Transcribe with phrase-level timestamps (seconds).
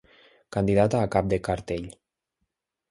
[0.57, 1.87] Candidata a cap de cartell.